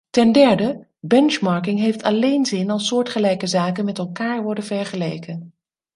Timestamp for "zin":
2.45-2.69